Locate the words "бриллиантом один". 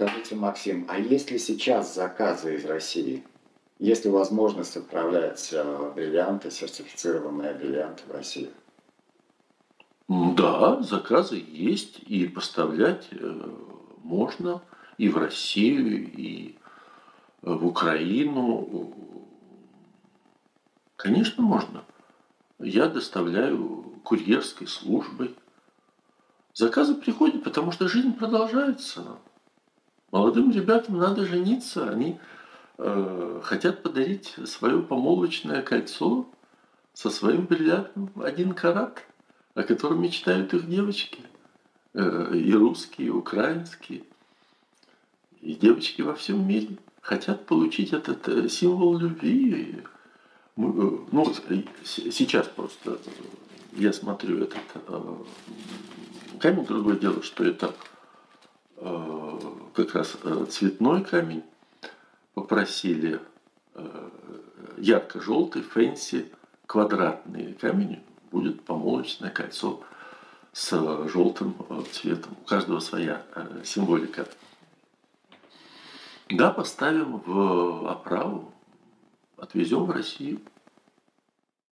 37.46-38.54